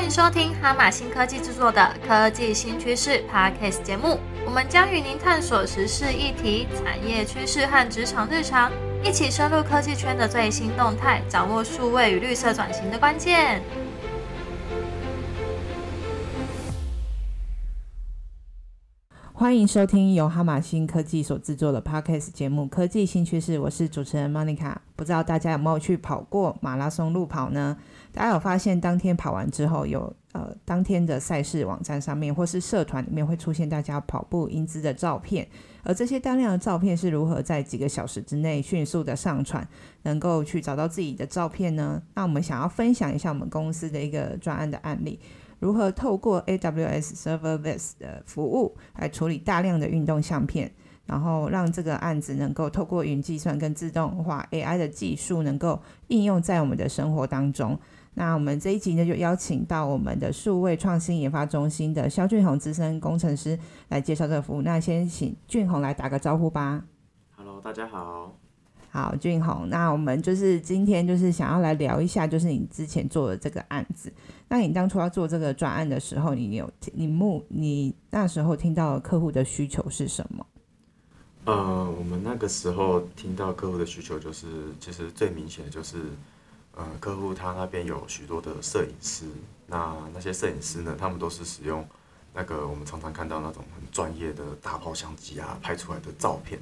[0.00, 4.18] 欢迎收听哈马新科技制作的科技新趋势 Podcast 节目。
[4.46, 8.72] 我们将与您探索时事议题、产业趋势和职场日常，
[9.04, 13.60] 一起深入科技圈的最新动态，掌握数位与绿色转型的关键。
[19.50, 24.76] 欢迎收听由哈马新科技所制作的 Podcast 节目《科技新趋势》，我是主持人 Monica。
[24.94, 27.76] 不知道大家有没有去跑过马拉松路跑呢？
[28.12, 35.48] 大家有发现，当天跑完之后，有呃当天的赛事网站上面或是社团里面会出现大家跑步英姿的照片，
[35.82, 39.66] 而这些大量的照片是如何在几个小时之内迅速的上传，
[40.04, 42.00] 能够去找到自己的照片呢？
[42.14, 45.18] 那我们想要分享一下我们公司的一个专案的案例。
[45.60, 50.72] 如何透过 AWS Serverless 的服务来处理大量的运动相片，
[51.04, 57.78] 然后让这个案子能够透过云计算跟自动化 AI 的技术，能够应用在我们的生活当中。
[58.14, 63.56] 那我们这一集呢，就邀请到我们的数位创新研发中心的肖俊宏资深工程师
[63.88, 64.62] 来介绍这个服务。
[64.62, 66.82] 那先请俊宏来打个招呼吧。
[67.36, 68.39] Hello，大家好。
[68.92, 74.12] 好，俊宏，那我们就是今天就是想要来聊一下，就是你之前做的这个案子。
[74.48, 80.44] 那你当初要做这个专案的时候，你有你目你那时候听到客户的需求是什么？
[81.44, 84.46] 呃，我们那个时候听到客户的需求就是，
[84.80, 85.98] 其实最明显的就是，
[86.74, 89.24] 呃，客户他那边有许多的摄影师，
[89.68, 91.86] 那那些摄影师呢，他们都是使用
[92.34, 96.58] 那个我们常常看到那种很专业的大炮相机啊拍出来的照片。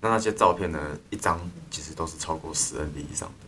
[0.00, 3.46] 那那些照片呢，一张其实都是超过十 N B 以上的。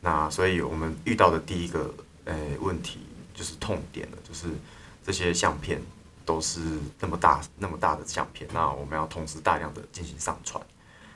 [0.00, 1.92] 那所以我们遇到的第一个
[2.24, 3.00] 诶问题
[3.34, 4.48] 就是痛点了，就是
[5.04, 5.80] 这些相片
[6.24, 6.60] 都是
[7.00, 10.62] 那么大那么大的相片，那我们要同时大量的进行上传，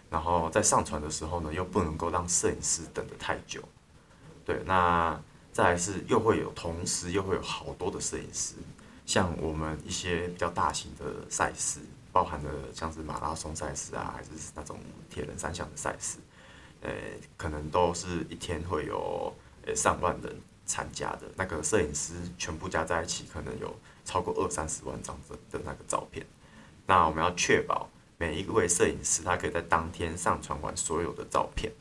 [0.09, 3.63] 然后在上传的时候呢，又不能够让摄影师等得太久。
[4.45, 5.21] 对，那
[5.53, 8.55] 再来是又会有同时又会有好多的摄影师，
[9.05, 11.81] 像我们一些比较大型的赛事。
[12.13, 14.79] 包含了像是马拉松赛事啊，还是那种
[15.09, 16.19] 铁人三项的赛事，
[16.81, 16.91] 呃，
[17.37, 19.33] 可能都是一天会有
[19.67, 21.23] 呃上万人参加的。
[21.37, 26.27] 那个摄影师全部加在一起，可能有超过二三十万张的的那个照片。
[26.87, 27.89] 那我们要确保
[28.19, 31.73] 每一位摄影师他可以在当天上传完所有的照片。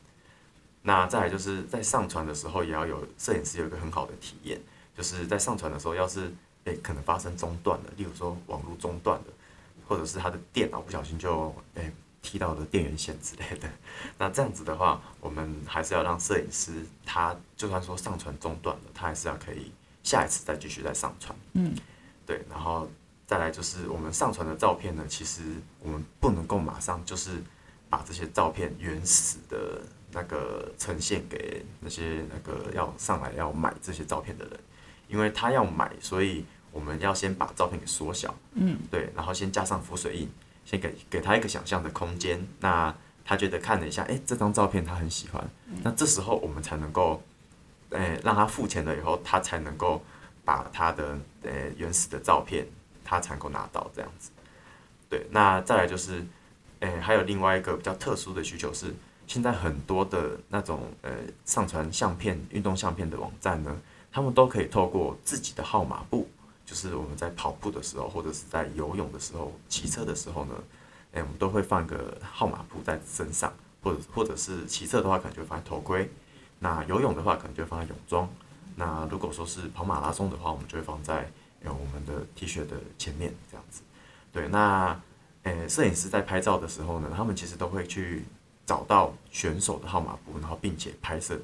[0.82, 4.60] 那再来就是在上传的时候，也要有摄影师有一个很好的体验，
[4.96, 6.32] 就是在上传的时候，要是
[6.64, 9.26] 诶可能发生中断了，例如说网络中断了。
[9.90, 11.92] 或者是他的电脑不小心就诶
[12.22, 13.68] 踢到了电源线之类的，
[14.16, 19.72] 那这样子的话，我们还是要让摄影师他就算说上传中断了，他还是要可以
[20.04, 21.36] 下一次再继续再上传。
[21.54, 21.74] 嗯，
[22.24, 22.88] 对，然后
[23.26, 25.42] 再来就是我们上传的照片呢，其实
[25.80, 27.42] 我们不能够马上就是
[27.88, 34.60] 把这些照片原始的那个呈现给那些那个要上来要买这些照片的人，
[35.08, 36.44] 因为他要买，所以。
[36.72, 40.28] 我们要先把照片给缩小，嗯，对，然后先加上浮水印，
[40.64, 42.46] 先给给他一个想象的空间。
[42.60, 42.94] 那
[43.24, 45.44] 他觉得看了一下，哎，这张照片他很喜欢。
[45.82, 47.22] 那这时候我们才能够，
[47.90, 50.02] 哎，让他付钱了以后，他才能够
[50.44, 52.66] 把他的呃原始的照片，
[53.04, 54.30] 他才能够拿到这样子。
[55.08, 56.24] 对，那再来就是，
[56.80, 58.94] 哎，还有另外一个比较特殊的需求是，
[59.26, 61.10] 现在很多的那种呃
[61.44, 63.76] 上传相片、运动相片的网站呢，
[64.12, 66.28] 他们都可以透过自己的号码簿。
[66.70, 70.54] 就是我们在跑步的时候，或者是在游泳的时候、骑车的时候呢，
[71.12, 76.06] 哎，我们都会放一个号码布在身上，或者或者是骑车的话，可能就会放在头盔；
[76.60, 78.24] 那游泳的话，可能就会放在泳装；
[78.76, 81.28] 那如果说是跑马拉松的话，我们就会放在
[81.64, 83.82] 呃我们的 T 恤的前面这样子。
[84.32, 84.96] 对，那
[85.42, 88.24] 诶，摄影师在拍照的时候呢，他们其实都会去
[88.64, 91.36] 找到选手的号码布，然后并且拍摄。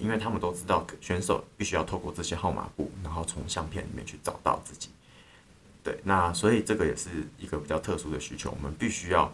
[0.00, 4.88] 因为他们都知道选手必须要透过这些号码布，然后从相片里面去找到自己。
[5.84, 7.08] 对，那所以这个也是
[7.38, 9.30] 一个比较特殊的需求，我们必须要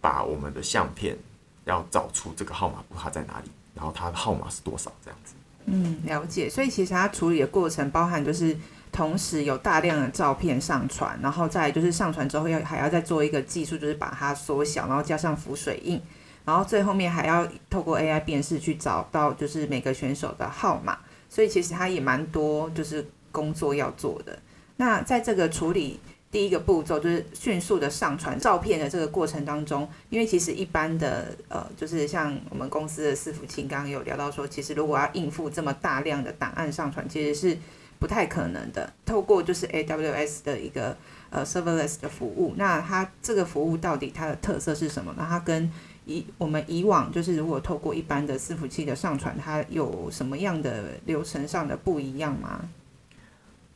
[0.00, 1.18] 把我们的相片
[1.64, 5.34] 要找出这个号码布它在哪里，然后它的号码是多少这样子。
[5.64, 6.48] 嗯，了解。
[6.48, 8.56] 所以其实它处理的过程包含就是
[8.92, 16.00] 同时有大量的照片上传，然后再就是上传之后要还要再做一个技术，就是把它缩小，然后加上浮水印。
[16.48, 20.96] 然后最后面还要透过 AI 辨识去找到就是每个选手的号码，
[21.28, 24.38] 所以其实它也蛮多就是工作要做的。
[24.78, 26.00] 那在这个处理
[26.30, 37.58] 第一个步骤就是迅速的上传照片的这个过程当中，因为其实一般的呃就是像我们公司的伺服器刚刚有聊到说，其实如果要应付这么大量的档案上传，其实是
[37.98, 38.90] 不太可能的。
[39.04, 40.96] 透过就是 AWS 的一个
[41.28, 45.14] 呃 Serverless 的服务，那它这个服务到底它的特色是什么？
[45.18, 45.70] 那它跟
[46.08, 52.68] 以我们以往就是如果透过一般的伺服器的上传，它有什么样的流程上的不一样吗？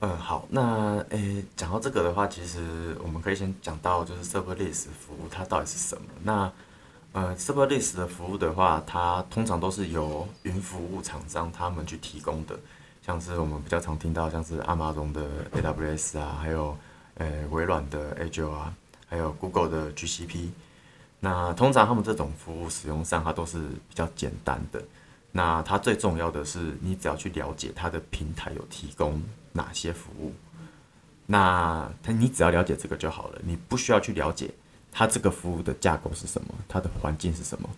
[0.00, 6.02] 嗯，好，那诶，讲到这个的话，其实我们可以先讲到就是 Serverless 服务它到底是什么。
[6.24, 6.50] 那
[7.12, 12.58] 呃，Serverless 的服务的话，它通常都是由云服务厂商他们去提供的，
[13.06, 16.76] 像是我们比较常听到像是阿玛荣的 AWS 啊，还有
[17.18, 18.74] 呃微软的 Azure 啊，
[19.06, 20.48] 还有 Google 的 GCP。
[21.24, 24.82] 那通常他们这种服务使用上，它都是比较简单的。
[25.30, 29.22] 那它最重要的是，你只要去了解它的平台有提供
[29.52, 30.34] 哪些服务，
[31.26, 34.50] 那它你只要了解这个就好了，你不需要去了解
[34.90, 37.70] 它这个服务的架构是什么，它的环境是什么。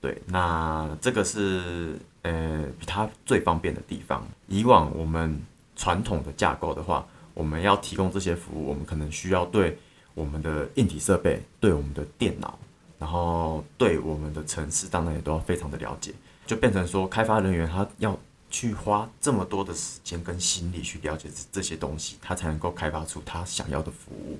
[0.00, 4.26] 对，那这个是呃比它最方便的地方。
[4.48, 5.38] 以往我们
[5.76, 9.78] 传统的架构的话，我们要提供这些服务，我们可能需要对
[10.14, 12.58] 我们的硬体设备、对我们的电脑，
[13.00, 16.14] 然后对我们的城市，当然也都要非常的了解。
[16.46, 18.16] 就变成说，开发人员他要
[18.50, 24.38] 去花这么多的时间跟心力去了解这这些东西，他才能够开发出他想要的服务。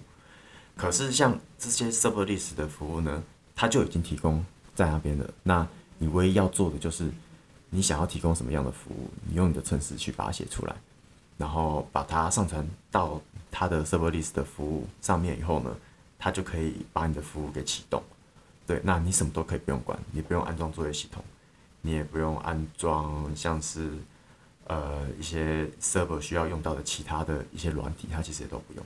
[0.77, 3.23] 可是像这些 Serverless 的服务呢，
[3.57, 5.29] 它就已经提供在那边了。
[5.43, 5.67] 那
[5.99, 7.11] 你唯一要做的就是，
[7.71, 10.75] 你想要提供什么样的服务，你用你的程式去把它写出来，
[11.39, 13.21] 然后把它上传到
[13.51, 15.75] 它的 Serverless 的服务上面以后呢，
[16.19, 18.03] 它就可以把你的服务给启动。
[18.71, 21.25] 对，那你什么都可以不用管，你不用安装作业系统。
[21.81, 23.91] 你也不用安装像是
[24.69, 28.85] 呃一些 server 需要用到的其他的一些软体，它其实也都不用，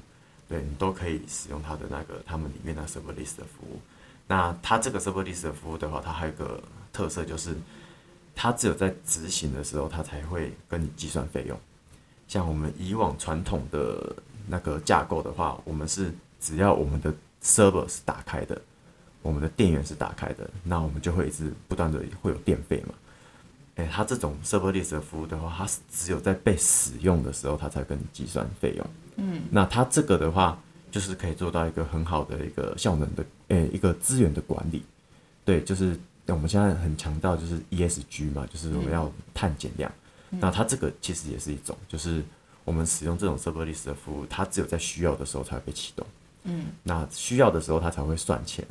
[0.48, 3.78] 对你都可以使用它的那个他们里面的 serverless 的服务。
[4.26, 6.58] 那它这个 serverless 的服务的话，它还有个
[6.90, 7.54] 特色就是，
[8.34, 11.60] 它只有在执行的时候，它才会跟你计算费用。
[12.26, 14.16] 像我们以往传统的
[14.48, 16.10] 那个架构的话，我们是
[16.40, 18.58] 只要我们的 server 是打开的。
[19.24, 22.94] 我们的电源是打开的，那我们就会一直不断的会有电费嘛。
[23.76, 28.86] 诶，它这种 serverless 的服务的话，它是只有在被使用的时候，它才跟你计算费用。
[29.16, 30.60] 嗯，那它这个的话，
[30.90, 34.84] 就是可以做到一个很好的一个效能的，诶，一个资源的管理。
[35.42, 39.90] 对，就是我们现在很强调就是 ESG 嘛，就是我们要碳减量。
[40.30, 42.22] 那它这个其实也是一种，就是
[42.64, 46.06] 我们使用这种 serverless 的服务，它只有在需要的时候才会被启动。
[46.44, 48.64] 嗯，那需要的时候它才会算钱。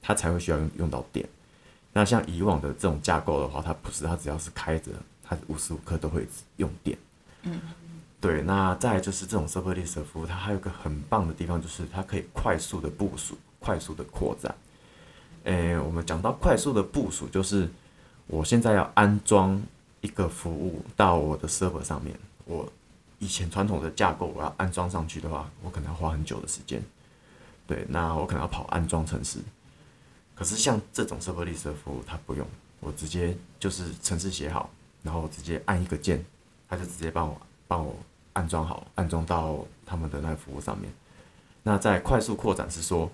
[0.00, 1.28] 它才会需要用用到电。
[1.92, 4.92] 那像以往的这种架构的话，它不是，它只要是开着，
[5.22, 6.26] 它无时无刻都会
[6.56, 6.96] 用电。
[7.42, 7.60] 嗯，
[8.20, 8.42] 对。
[8.42, 14.54] 那再就是这种 serverless 的服务，它还有个很棒的地方，就是它可以快速的部署、快速的扩展。
[15.44, 17.68] 诶，我们讲到快速的部署，就是
[18.26, 19.60] 我现在要安装
[20.00, 22.14] 一个服务到我的 server 上面，
[22.44, 22.70] 我
[23.18, 26.80] 以前传统的架构，我要安装上去的话，我可能要花很久的时间。
[27.66, 29.40] 对，那我可能要跑安装程式。
[30.40, 32.46] 可是像这种 serverless 的服务，它不用，
[32.80, 34.70] 我直接就是程式写好，
[35.02, 36.24] 然后直接按一个键，
[36.66, 37.38] 它就直接帮我
[37.68, 37.94] 帮我
[38.32, 40.90] 安装好，安装到他们的那个服务上面。
[41.62, 43.10] 那在快速扩展是说，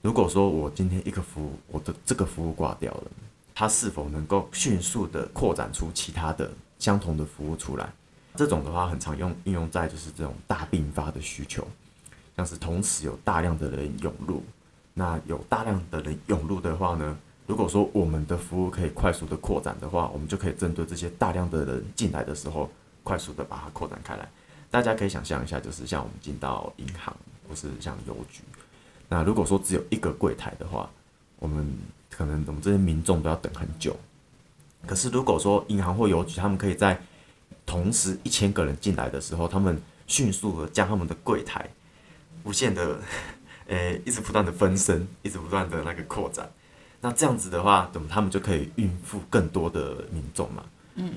[0.00, 3.10] 如果说我今天一个服务，我的这个服务挂掉了，
[3.54, 7.92] 它是否能够迅速的扩展出其他的相同的服务出来？
[8.34, 11.68] 这种的话，很常用应用在就是这种大并发的需求，
[12.34, 14.42] 像是同时有大量的人涌入。
[14.94, 17.18] 那有大量的人涌入的话呢？
[17.46, 22.70] 如果说我们的服务可以快速的扩展的话，我们就可以针对这些大量的人进来的时候，
[23.02, 24.28] 快速的把它扩展开来。
[24.70, 27.14] 大家可以想象一下，就是像我们进到银行
[27.48, 28.42] 或是像邮局，
[29.08, 30.88] 那如果说只有一个柜台的话，
[31.38, 31.66] 我们
[32.10, 33.96] 可能我们这些民众都要等很久。
[34.86, 36.98] 可是如果说银行或邮局他们可以在
[37.66, 41.68] 同时一千个人进来的时候，他们迅速的将他们的柜台
[42.44, 43.00] 无限的。
[43.72, 46.46] 诶，一直不断的分身，一直不断的那个扩展，
[47.00, 50.62] 那这样子的话，怎么他们就可以应付更多的民众嘛。
[50.96, 51.14] 嗯，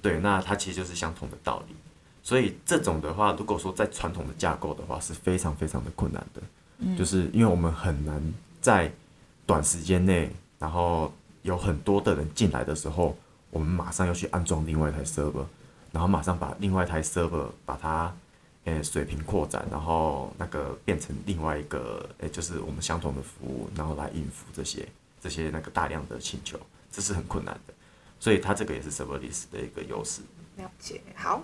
[0.00, 1.76] 对，那它其实就是相同的道理。
[2.22, 6.40] 所以这种的话，如果说在传统的架构的话，是非常非常的困难的。
[6.78, 8.22] 嗯，就是因为我们很难
[8.62, 8.90] 在
[9.44, 11.12] 短时间内，然后
[11.42, 13.14] 有很多的人进来的时候，
[13.50, 15.44] 我们马上要去安装另外一台 server，
[15.92, 18.10] 然后马上把另外一台 server 把它。
[18.68, 24.86] 诶，水平扩展，然后那个变成另外一个，诶，就是我们相同的服务，然后来应付这些
[25.22, 26.60] 这些那个大量的请求，
[26.92, 27.72] 这是很困难的，
[28.20, 30.20] 所以它这个也是 serverless 的一个优势。
[30.56, 31.42] 了解，好，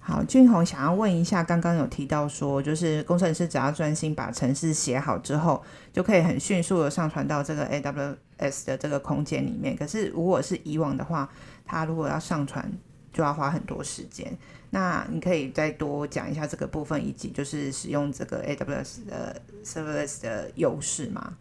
[0.00, 5.64] 好，俊宏想要问一下，刚刚有提到说，就是工程师只要专心把程式写好之后，
[5.94, 9.74] 就可以很迅速的上传到这个 AWS 的这个空间里面。
[9.74, 11.28] 可是如果是以往的话，
[11.64, 12.70] 他如果要上传，
[13.16, 14.36] 就要花很多时间。
[14.68, 21.34] 那你可以再多讲一下这个部分，以及就是使用这个 AWS 的 Serverless 的优势吗？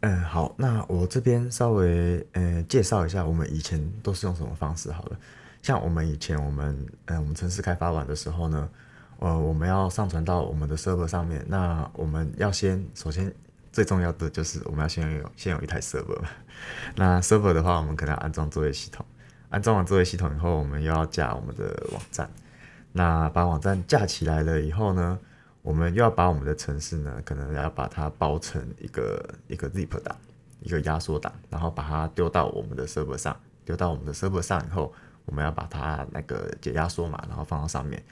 [0.00, 5.18] 嗯，好，那我这边稍微呃介绍一下，我们以前都是用什么方式好了。
[5.60, 8.70] 像我们以前，我们嗯，我们城市开发完的时候呢，
[9.18, 13.30] 呃，我们要上传到我们的 server 上面，那我们要先首先
[13.72, 16.28] 最重要的就是我们要先有先有一台 server 嘛。
[16.96, 19.04] 那 server 的话，我们可能要安装作业系统，
[19.50, 22.28] 安装完作业系统以后，我们又要架我们的网站。
[22.92, 25.18] 那把网站架起来了以后呢，
[25.62, 30.16] 我们又要把我们的城市呢，可能要把它包成一个一个 zip 档，
[30.60, 34.92] 一个压缩档，然后把它丢到我们的 server 上，丢到我们的 server 上以后，
[35.26, 38.02] 我们要把它那个解压缩嘛，然后放到上面。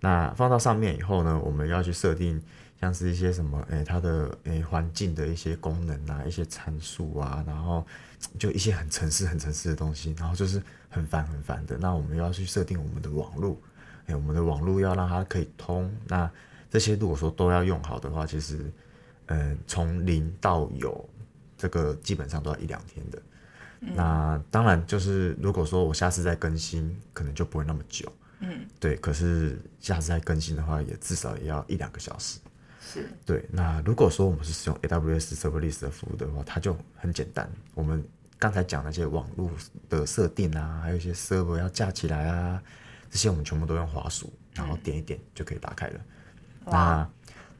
[0.00, 2.40] 那放到上面以后呢，我们要去设定
[2.80, 7.86] 像是一些什么，诶，它的诶环境的一些功能啊，一些参数啊，然后
[8.38, 11.76] 就一些很城市、很城市的东西，然后就是很烦很烦的。
[11.78, 13.60] 那我们又要去设定我们的网络，
[14.06, 15.94] 诶，我们的网络要让它可以通。
[16.06, 16.30] 那
[16.70, 18.72] 这些如果说都要用好的话，其实，
[19.26, 21.08] 嗯，从零到有，
[21.58, 23.20] 这个基本上都要一两天的。
[23.80, 28.10] 那当然就是如果说我下次再更新，可能就不会那么久。
[28.40, 28.94] 嗯，对。
[28.96, 32.38] 可是下次再更新的话，也至少也要一两个小时。
[32.80, 33.44] 是对。
[33.52, 37.50] 那如果说我们是使用 AWS Serverless 的服务的话，它就很简单。
[37.74, 38.04] 我们
[38.38, 39.50] 刚才讲那些网络
[39.88, 42.62] 的设定啊，还有一些 server 要架起来啊，
[43.10, 46.00] 这些我们全部都用滑鼠，然后点一点就可以打开了。
[46.64, 47.10] 那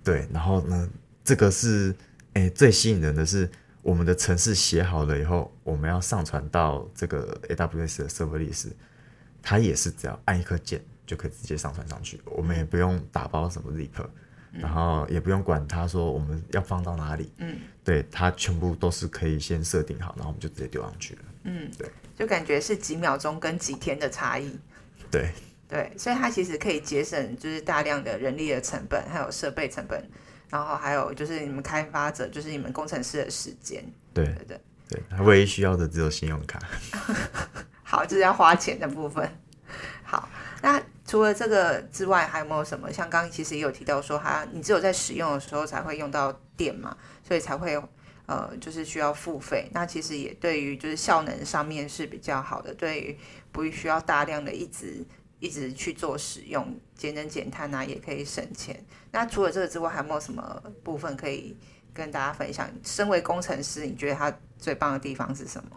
[0.03, 0.89] 对，然后呢，
[1.23, 1.95] 这个是
[2.33, 3.50] 诶最吸引人的是，
[3.83, 8.69] 我们的程式写好了以后，我们要上传到这个 AWS 的 Serverless。
[9.43, 13.89] 它也是只要按一颗键就可以直接上传上去，我们也不用打包什么 zip，
[14.52, 24.59] 然后也不用管他说我们要放到哪里，嗯，对，它全部都是可以先设定好，然后我们就直接丢上去了，嗯，对，就感觉是几秒钟跟几天的差异，
[25.11, 25.30] 对，
[25.69, 30.02] 对，所以它其实可以节省就是大量的人力的成本，还有设备成本，
[30.49, 36.59] 然后还有就是你们开发者就是你们工程师的时间，对对对，对，它唯一需要的只有信用卡。
[37.83, 39.28] 好，就是要花钱的部分。
[40.02, 40.28] 好，
[40.62, 40.80] 那
[41.11, 42.93] 除了这个之外，还有没有什么？
[42.93, 47.76] 像刚刚其实也有提到说，它你只有在使用的时候才会用到电嘛，所以才会
[48.26, 49.69] 呃，就是需要付费。
[49.73, 53.19] 那其实也对于就是效能上面是比较好的，对于
[53.50, 55.05] 不需要大量的一直
[55.40, 58.81] 一直去做使用，节能减碳啊，也可以省钱。
[59.11, 61.57] 那除了这个之外，还有没有什么部分可以
[61.93, 62.71] 跟大家分享？
[62.85, 65.71] 身为工程师，你觉得它最棒的地方是什么？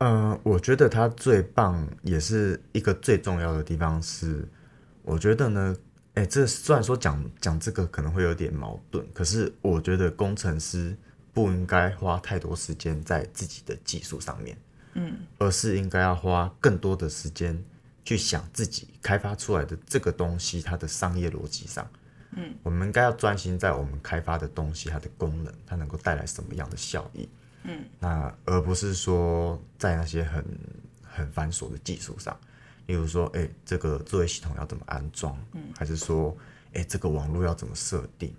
[0.00, 4.48] 嗯，我觉得它最棒，也是一个最重要的地方是，
[5.02, 5.76] 我觉得呢，
[6.14, 10.96] 哎，这虽然说讲讲这个可能会有点矛盾，可是我觉得工程师
[11.34, 14.56] 不应该花太多时间在自己的技术上面，
[14.94, 17.62] 嗯，而是应该要花更多的时间
[18.02, 21.86] 去想自己开发出来的这个东西它的商业逻辑上，
[22.36, 27.28] 嗯，我们应该要专心在我们开发的东西它的功能，它能够带来什么样的效益。
[27.64, 30.44] 嗯，那而不是说在那些很
[31.02, 32.34] 很繁琐的技术上，
[32.86, 36.34] 例如说，哎，这个作业系统要怎么安装，嗯，还是说，
[36.72, 38.34] 哎，这个网络要怎么设定，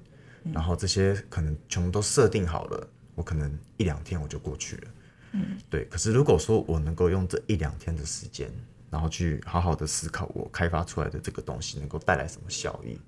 [0.52, 4.88] 然后这些可能全部都设定好了，我可能一两天我就过去了，
[5.34, 5.86] 嗯，对。
[5.86, 8.52] 可是如果说我能够用这一两天的时间，
[8.90, 13.00] 然后去好好的思考我开发出来的这个东西能够带来什么效益，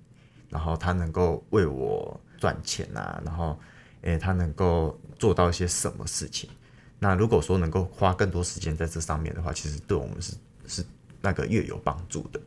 [0.49, 3.59] 然后它能够为我赚钱啊，然后。
[4.05, 6.49] 诶，他能够做到一些什么事情？
[6.99, 10.33] 那如果说能够花更多时间在这上面的话，其实对我们是
[10.67, 10.85] 是
[11.21, 12.41] 那个越有帮助的。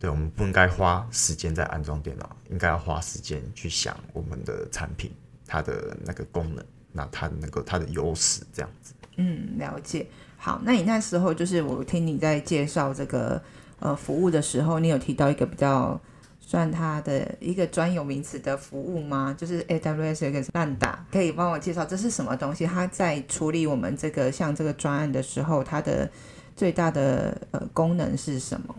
[0.00, 5.12] 对，我们不应该花时间在安装电脑，应该要花时间去想我们的产品
[5.46, 8.92] 它的那个功能，那它能够它的优势这样子。
[9.18, 10.08] 嗯，了解。
[10.36, 13.40] 好，那你那时候就是我听你在介绍这个
[13.78, 16.00] 呃服务的时候，你有提到一个比较。
[16.46, 19.34] 算它的一个专有名词的服务吗？
[19.36, 22.64] 就是 AWS 一个烂打，可以帮我介绍这是什么东西？
[22.64, 26.08] 它在处理我们这个像这个专案的时候，它的
[26.54, 28.74] 最大的呃功能是什么？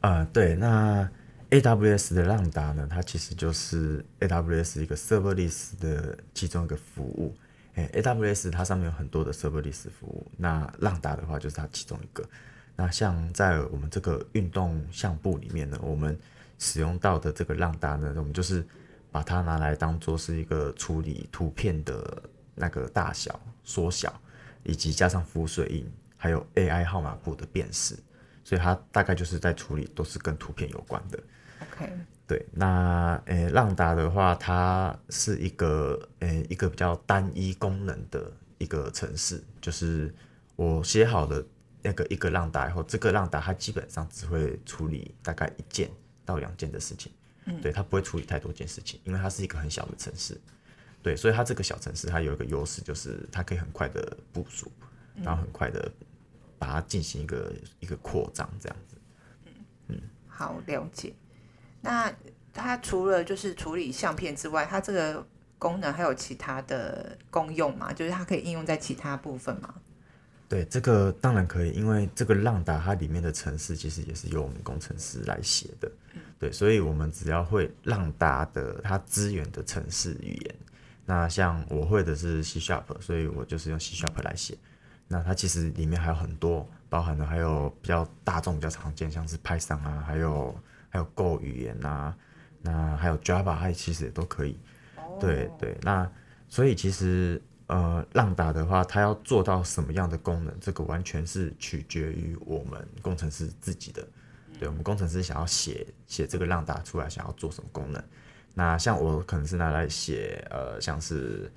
[0.00, 1.10] 啊，对，那
[1.50, 2.86] AWS 的浪达呢？
[2.88, 7.34] 它其实就是 AWS 一个 Serverless 的其中一个服务。
[7.74, 12.24] 诶，AWS 它上面有很多的 Serverless 服务，那浪达的话就是它其中一个。
[12.76, 16.16] 那像在我们这个运动项目里面呢，我们
[16.58, 18.64] 使用到的这个浪达呢，我们就是
[19.10, 22.22] 把它拿来当做是一个处理图片的
[22.54, 24.12] 那个大小缩小，
[24.62, 27.96] 以及加上浮水印，还有 AI 号码布的辨识，
[28.44, 31.18] 所以它大概就是在处理都是跟图片有关的。
[31.60, 31.92] OK，
[32.26, 40.12] 对，那诶浪达的话，它是一个诶一个比较单一功能的一个程式，就是
[40.56, 41.44] 我写好的
[41.82, 45.88] 那个一个浪达以后，这个浪达它基本上只会处理大概一件。
[46.24, 47.12] 到两件的事情，
[47.46, 50.40] 嗯，对，它不会处理太多件事情，因为它是一个很小的城市，
[51.02, 54.70] 对，所以它这个小城市它有一个优势，就是它可以很快的部署，
[55.22, 55.90] 然后很快的
[56.58, 58.96] 把它进行一个一个扩张，这样子，
[59.44, 59.52] 嗯
[59.88, 61.14] 嗯，好了解。
[61.80, 62.10] 那
[62.52, 65.26] 它除了就是处理相片之外，它这个
[65.58, 67.92] 功能还有其他的功用吗？
[67.92, 69.74] 就是它可以应用在其他部分嘛？
[70.54, 75.90] 对，这个当然可以，因为这个浪达它里面的程式其实也是由我们工程师来写的，
[76.38, 80.54] 对，所以我们只要会浪达的它资源的程式语言，
[81.04, 84.56] 那像我会的是 C Sharp，所以我就是用 C Sharp 来写。
[85.08, 90.56] 那它其实里面还有很多，包含的还有比较大众、比较常见，像是 Python 啊，还有
[90.88, 92.16] 还有 Go 语言啊，
[92.62, 94.56] 那还有 Java，它其实也都可以。
[95.18, 96.08] 对对，那
[96.48, 97.42] 所以其实。
[97.66, 104.06] 呃，浪达的话，它要做到什么样的功能，这个完全是取决于我们工程师自己的。
[104.58, 108.04] 对我们工程师想要写写这个浪达出来，想要做什么功能？
[108.52, 111.50] 那像我可能是拿来写呃，像是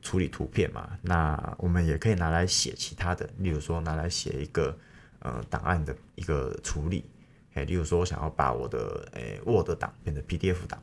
[0.00, 0.88] 处理图片嘛。
[1.02, 4.78] 那我们也可以拿来写其他的，例如说拿来写一个
[5.18, 7.04] 呃档案的一个处理。
[7.54, 10.80] 哎，例如说我想要把我的诶 Word 档变成 PDF 档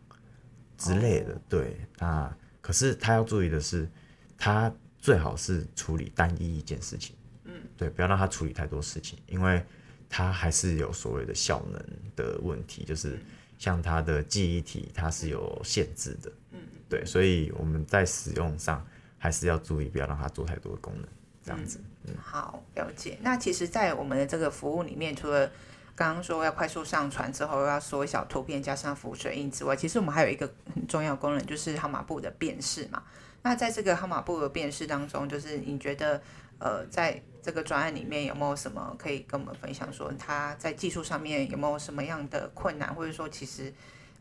[0.77, 1.39] 之类的。
[1.47, 3.89] 对，那可是他要注意的是。
[4.37, 7.15] 它最好是处理单一一件事情，
[7.45, 9.63] 嗯，对，不要让它处理太多事情，因为
[10.09, 11.81] 它还是有所谓的效能
[12.15, 13.19] 的问题，就是
[13.57, 18.85] 像它的记忆体，它是有限制的，嗯，对，所以我们在使用上
[19.17, 21.07] 还是要注意，不要让它做太多的功能，
[21.43, 21.79] 这样子。
[22.05, 23.17] 嗯，好，了解。
[23.21, 25.49] 那其实，在我们的这个服务里面，除了
[25.95, 33.03] 刚刚说要快速上传之后要缩小图片加上浮水印之外，其实我们还有一个很重要功能，就是号码布的辨识嘛。
[33.47, 36.21] 那在这个号码布的辨识当中，就是你觉得，
[36.59, 39.91] 呃，在这个专案里面有没有什么可以跟我们分享？
[39.93, 43.73] 说他在技术上面有没有什么样的困难，或者说其实，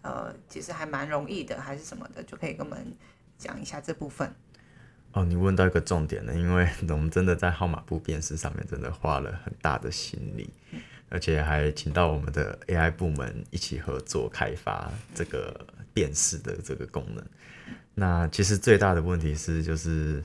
[0.03, 2.97] 呃，其实还蛮容易的，还是什么的，就可以跟我们
[3.37, 4.33] 讲一下这部分。
[5.11, 10.49] 哦，你问到一个重点了，因为我们真的在号码布辨识上面真的花了很大的心力，
[11.09, 17.25] 而且还请到我们的 AI 部门一起合作开发这个辨识的这个功能。
[17.95, 20.23] 那其实最大的问题是，就是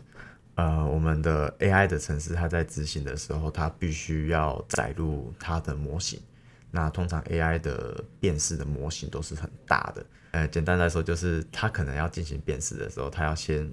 [0.55, 6.19] 呃，我们的 AI 的城市，它在执行的时候，它必须要载入它的模型。
[6.69, 10.05] 那通常 AI 的辨识的模型都是很大的。
[10.31, 13.71] 呃，简单来说，就是它可能要进行辨识的时候，它要先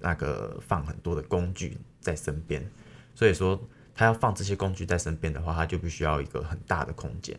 [0.00, 2.66] 那个放很多的工具在身边。
[3.14, 3.62] 所以说，
[3.94, 7.38] 它要放这些工具在身边的话，它就必须要一个很大的空间。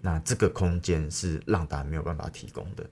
[0.00, 2.88] 那这个空间是浪达没有办法提供的。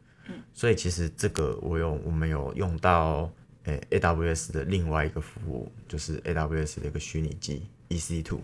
[0.52, 3.30] 所以其实这个我有我们有用到
[3.64, 8.38] 诶 AWS 的另外一个服务，就是 AWS 的一个虚拟机 EC2。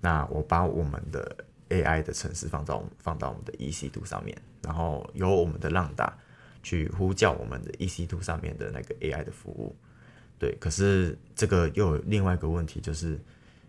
[0.00, 1.36] 那我把我们的
[1.70, 6.16] AI 的程式放到放到我们的 EC2 上面，然后由我们的浪达
[6.62, 9.74] 去呼叫我们的 EC2 上面的那个 AI 的服务。
[10.38, 13.18] 对，可是这个又有另外一个问题就是。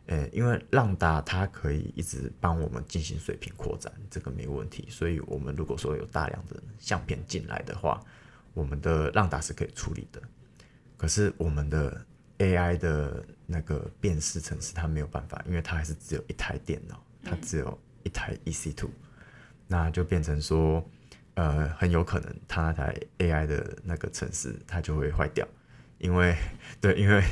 [0.08, 4.88] 呃，因为浪达它可以一直帮我们进行水平扩展，这个没问题。
[4.90, 8.02] 所以，我们如果说有大量的相片进来的话，
[8.54, 10.22] 我们的浪达是可以处理的。
[10.96, 12.06] 可是，我们的
[12.38, 18.88] AI 的那个辨识程式它没有办法，因为它还是只有一台电脑，它只有一台 EC2，
[19.68, 20.90] 那就变成说，
[21.34, 25.46] 呃，很有可能它那台 AI 的那个程式它就会坏掉。
[26.00, 26.36] 因为，
[26.80, 27.24] 对，因为，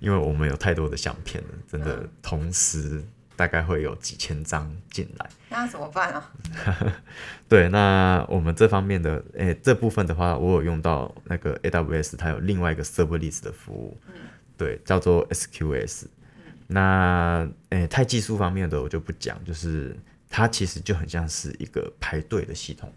[0.00, 3.02] 因为我们有太多的相片了，真的，同时
[3.36, 6.32] 大概会有几千张进来，那怎么办啊？
[7.48, 14.00] 对，那我们这方面的，诶，这部分的话，我有用到那个 AWS，它有另外一个 Serverless 的服务，
[14.56, 16.06] 对，叫做 SQS。
[16.66, 19.96] 那，诶，太技术方面的我就不讲，就是
[20.28, 22.92] 它其实就很像是一个排队的系统，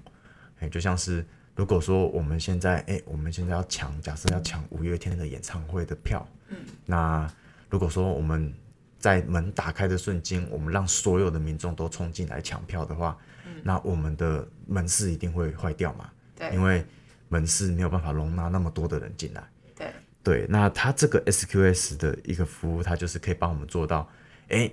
[0.60, 1.26] 诶，就像是。
[1.56, 7.32] 如果说我们现在，哎，我们现在要抢，假设要抢五月天的演唱会的票，嗯，那
[7.70, 8.52] 如果说我们
[8.98, 16.86] 在门打开的瞬间，我们让所有的民众都冲进来抢票的话，嗯，那我们的门市一定会坏掉嘛，对，因为
[17.28, 19.44] 门市没有办法容纳那么多的人进来，
[19.76, 24.10] 对，对，那它这个 SQS 的一个服务，它就是可以帮我们做到，
[24.48, 24.72] 哎，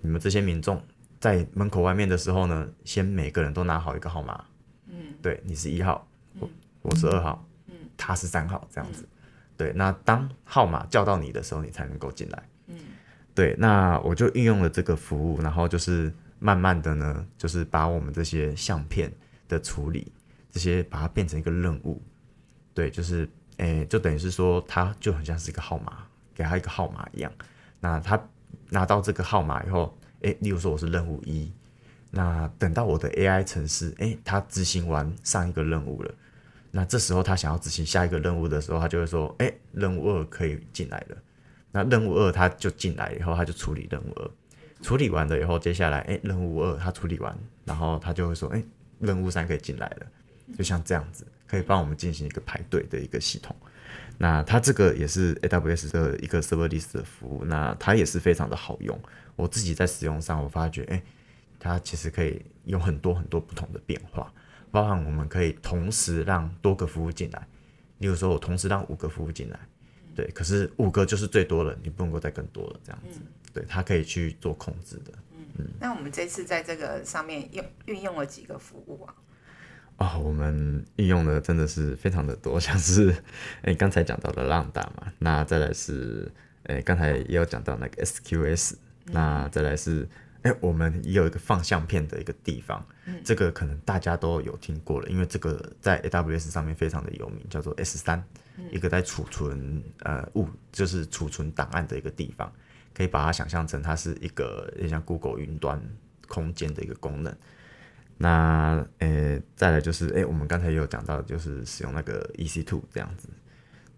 [0.00, 0.80] 你们这些民众
[1.18, 4.44] 在门口外面的时候呢，先每个人都拿好一个号码，
[4.86, 6.06] 嗯，对，你是一号。
[6.38, 6.48] 我
[6.82, 9.08] 我是二号，嗯，他是三号，这样子，
[9.56, 9.72] 对。
[9.74, 12.76] 那当号码叫到你的时候，你才能够进来，嗯，
[13.34, 13.54] 对。
[13.58, 19.12] 那我就运用了这个服务，然后就是慢慢的呢，就是把我们这些相片
[19.48, 20.12] 的处理，
[20.50, 22.02] 这些把它变成一个任务，
[22.74, 27.32] 对，就是，诶，就等于是说，它就很像是一个号码，给他一个号码一样。
[27.80, 28.20] 那他
[28.70, 31.52] 拿到这个号码以后，诶，例如说我是任务一，
[32.14, 36.14] 那等到我的 AI 程式，诶，他执行完上一个任务了。
[36.70, 41.16] 那这时候他想要执行下一个任务的时候，他就会说：“哎，任务二可以进来了。”
[41.72, 44.30] 那任务二他就进来以后，他就处理任务二，
[44.82, 48.62] 处理完了以后，接下来哎，任务二他处理完，然后他就会说：“哎，
[49.00, 50.06] 任务三可以进来了。”
[50.56, 53.56] 就像这样子，可以帮我们进行一个排队的一个系统。
[54.18, 58.98] 那它这个也是 AWS 的一个 Serverless 的服务，那它也是非常的好用。
[59.34, 61.02] 我自己在使用上，我发觉，哎，
[61.64, 64.34] 它其实可以有很多很多不同的变化，
[64.72, 67.46] 包含我们可以同时让多个服务进来，
[67.98, 69.60] 例如说我同时让五个服务进来，
[70.16, 73.20] 对，可是五个就是最多了，你不能够再更多了，这样子，
[73.54, 75.12] 对，它可以去做控制的。
[75.56, 79.14] 嗯，那我们这次在这个上面用运用了几个服务啊？
[79.98, 83.14] 哦，我们应用的真的是非常的多， 像是
[83.62, 86.28] 诶刚才讲到的浪打嘛，那再来是
[86.64, 88.74] 哎刚才也有讲到那个 SQS，
[89.06, 90.08] 那再来是
[90.42, 92.84] 诶我们也有一个放相片的一个地方，
[93.24, 98.22] 这个可能大家都有听过了，因为这个在 AWS 上面非常的有名，叫做 S 三，
[98.70, 102.52] 一个在储存呃物就是储存档案的一个地方，
[102.92, 105.80] 可以把它想象成它是一个像 Google 云端
[106.28, 107.34] 空间的一个功能。
[108.18, 113.28] 那呃，再来就是，哎，我们刚才也有讲到，就是使用那个 EC2 这样子，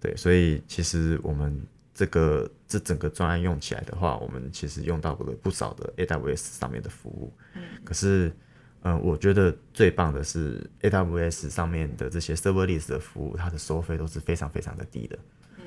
[0.01, 7.33] 对，所以其实我们这个这整个专案用起来的话，我们其实用到了不少的 AWS 上面的服务。
[7.55, 7.63] 嗯。
[7.85, 8.35] 可是，
[8.83, 15.19] 嗯，我觉得最棒的是 AWS 上面的这些 Serverless 的服务，它的收费都是非常非常的低的。
[15.59, 15.65] 嗯。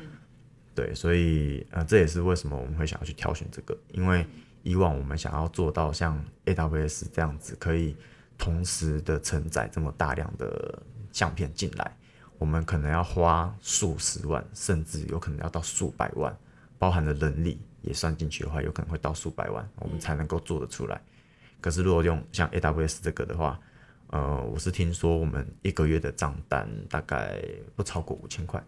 [0.76, 4.26] 对，所以呃，这也是为什么我们会想要去挑选这个，因为
[4.64, 7.96] 以往我们想要做到像 AWS 这样子，可以。
[8.40, 10.80] 同时的承载这么大量的
[11.12, 11.98] 相片进来，
[12.38, 16.38] 我们可能要花数十万，甚至有可能要到数百万，
[16.80, 21.02] 包含的人力也算进去的话，有可能会到数百万，我们才能够做得出来。
[21.60, 23.60] 可是如果用像 AWS 这个的话，
[24.12, 27.42] 呃，我是听说我们一个月的账单大概
[27.76, 28.64] 不超过五千块。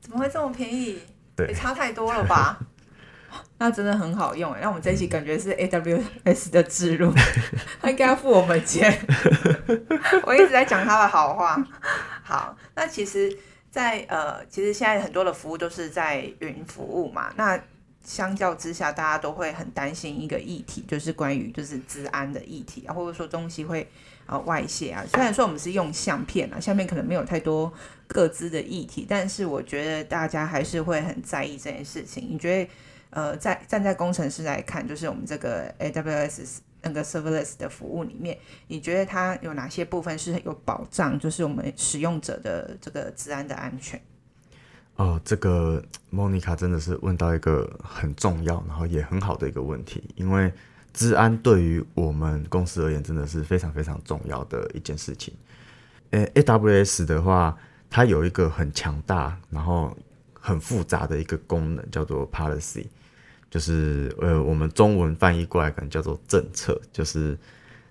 [0.00, 0.98] 怎么会这么便宜？
[1.36, 2.58] 对，差太多了吧？
[3.58, 7.12] 那真的很好用哎，那我们这一期感觉是 AWS 的植入，
[7.80, 8.90] 他应该要付我们钱。
[10.26, 11.62] 我一直在讲他的好话。
[12.24, 13.30] 好，那其实，
[13.70, 17.32] 在呃，其实现在很多的服务都是在云服务嘛。
[17.36, 17.58] 那
[18.04, 23.86] 相较之下，大家都会很担心一个议题，就是关于就是治安的议题啊，或者说东西会
[24.26, 25.04] 啊外泄啊。
[25.12, 27.72] 虽然说我们是用相片啊，下面可能没有太多
[28.06, 32.26] 各自的议题，但是我觉得大家还是会很在意这件事情。
[32.28, 32.70] 你觉得？
[33.12, 38.38] 呃，在站在工程师来看，就是我们这个 AWS 那个 Serverless 的服务里面，
[38.68, 41.18] 你觉得它有哪些部分是有保障？
[41.18, 44.00] 就是我们使用者的这个治安的安全？
[44.96, 50.52] 哦，这个 Monica 真的是问到一个很重要，然后也很好的一个问题，因为
[50.92, 55.32] 治安对于我们公司而言，真的是非常非常重要的一件事情。
[56.10, 57.56] 诶，AWS 的话，
[57.88, 59.96] 它有一个很强大，然后
[60.34, 62.86] 很复杂的一个功能，叫做 Policy。
[63.50, 67.36] 就是呃，我们中文翻译过来可能叫做政策，就是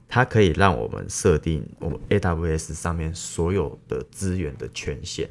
[0.08, 5.30] 它可以让我们设定我们 AWS 上面所有的资源的权限。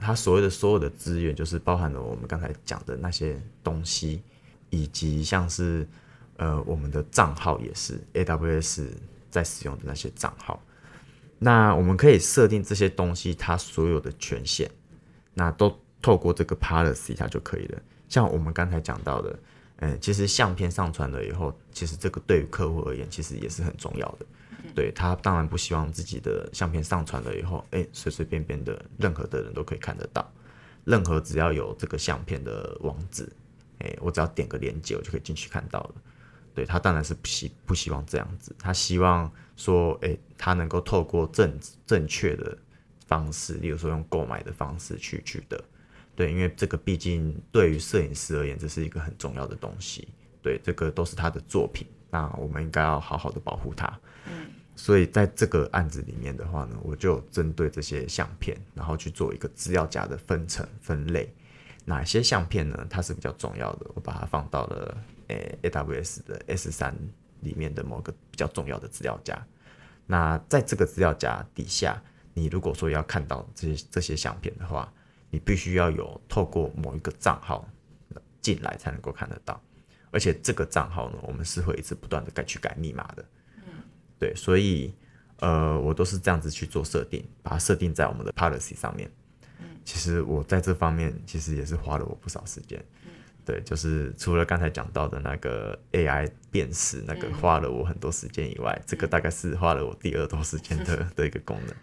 [0.00, 4.20] 它所谓的所有的资源，就是包含了我们刚才讲的那些东西，
[4.70, 5.86] 以及像是
[6.36, 8.88] 呃我们的账号也是 AWS
[9.30, 10.60] 在使用的那些账号。
[11.38, 14.70] 那我们可以设定这些东西它所有的权限，
[15.32, 17.80] 那都透过这个 policy 它就可以了。
[18.08, 19.38] 像我们刚才讲到的，
[19.76, 24.26] 嗯，其实相片上传了以后，其实这个对于客户而言，其实也是很重要的。
[24.74, 30.32] 对他当然不希望自己的相片上传了以后，哎，随随便便的任何的人都可以看得到，
[30.84, 33.30] 任何只要有这个相片的网址，
[33.80, 35.94] 哎，我只要点个链接，我就可以进去看到了。
[36.54, 42.56] 对他当然是不希不希望这样子，他希望说，哎，他能够透过正正确的
[43.06, 45.62] 方式，例如说用购买的方式去取得。
[46.16, 50.08] 对，因为这个毕竟对于摄影师而言，这是一个很重要的东西。
[50.42, 53.86] 对，这个都是他的作品，那我们应该要好好的保护它。
[54.26, 54.46] 嗯，
[54.76, 61.32] 所以在这个案子里面的话呢，我就针对这些相片，然后去做一个资料夹的分层分类。
[61.86, 62.86] 哪些相片呢？
[62.88, 64.96] 它是比较重要的，我把它放到了
[65.28, 66.96] 诶 AWS 的 S 三
[67.40, 69.46] 里面的某个比较重要的资料夹。
[70.06, 74.90] 那在这个资料夹底下，你如果说要看到这些这些相片的话，
[75.34, 77.68] 你必须要有透过某一个账号
[78.40, 79.60] 进来才能够看得到，
[80.12, 83.24] 而且这个账号呢，我们是会一直不断的改去改密码的。
[83.66, 83.82] 嗯，
[84.16, 84.94] 对，所以
[85.40, 89.10] 呃，我都是这样子去做设定，把它设定在我们的 policy 上面。
[89.58, 92.80] 嗯，其实我在这方面其实也是花了我不少时间。
[93.04, 93.10] 嗯，
[93.44, 101.74] 对，就是除了刚才讲到的那个 AI 辨识那个花了我很多时间以外，这个大概是花了我第二多时间的 的一个功能。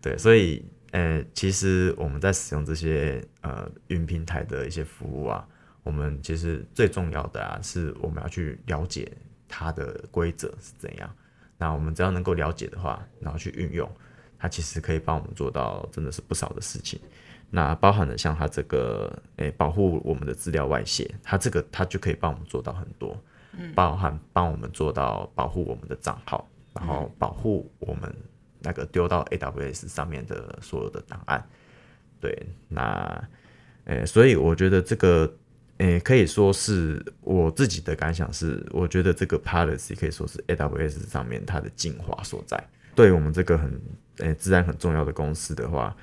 [0.00, 0.64] 对，所以。
[0.94, 5.44] 呃，其实我们在使用这些呃云平台的一些服务啊，
[5.82, 9.10] 我们其实最重要的啊，是我们要去了解
[9.48, 11.10] 它的规则是怎样。
[11.58, 13.90] 那我们只要能够了解的话，然后去运用，
[14.38, 17.00] 它其实可以帮我们做到真的是不少的事情。
[17.50, 23.20] 那包含了像它这个诶、保护我们的资料外泄，它这个它就可以帮我们做到很多，
[23.74, 28.14] 包含帮我们做到保护我们的账号，然后保护我们
[28.64, 31.46] 那个丢到 AWS 上面的所有的档案。
[32.20, 32.36] 对，
[32.68, 33.28] 那
[33.84, 35.32] 诶、所以我觉得这个
[35.78, 42.62] 诶、可以说是我自己的感想是，我觉得这个 policy 可以说是 AWS 上面它的精华所在。
[42.94, 43.80] 对我们这个很
[44.18, 45.94] 诶、自然很重要的公司的话，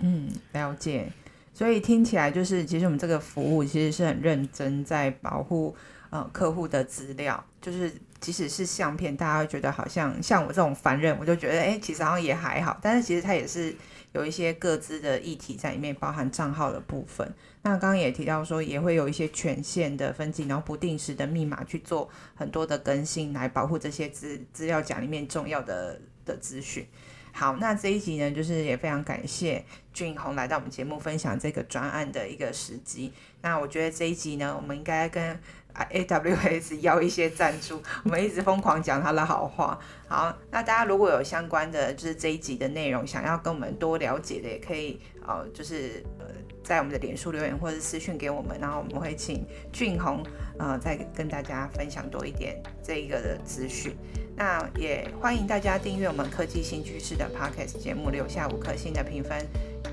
[0.00, 1.12] 嗯了解。
[1.54, 5.76] 所以听起来就是，其实我们这个服务其实是很认真在保护
[6.08, 13.74] 呃客户的资料，就是即使是相片，大家会觉得好像像我这种凡人，我就觉得哎、其实好像也还好，但是其实它也是
[14.12, 17.34] 有一些各自的议题在里面，包含账号的部分。
[17.62, 26.86] 那刚刚也提到说，也会有一些权限的分级，然后不定时的密码去做很多的更新，来保护这些资资料夹里面重要的的资讯。
[27.34, 33.10] 好，那这一集呢，就是也非常感谢俊宏来到我们节目分享这个专案的一个时机。
[33.40, 35.40] 那我觉得这一集呢，我们应该跟
[35.74, 39.78] AWS 要一些赞助，我们一直疯狂讲他的好话。
[40.08, 46.26] 好，那大家如果有相关的就是这一集的内容，想要跟我们多了解的，也可以呃，就是呃，
[46.62, 50.22] 在我们的脸书留言或者私讯给我们，然后我们会请俊宏
[50.58, 53.96] 呃再跟大家分享多一点这一个的资讯。
[54.36, 59.38] 那也欢迎大家订阅我们科技新趋势的 Podcast 节目，留下五颗星的评分。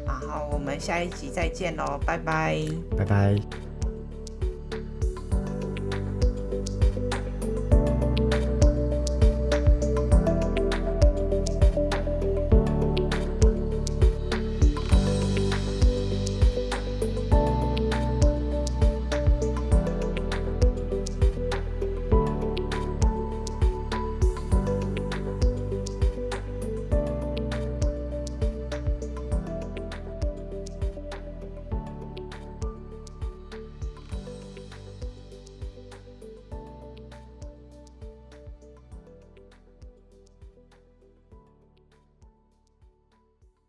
[0.06, 2.58] 然后我们下一集再见喽，拜拜。
[2.98, 3.69] 拜拜。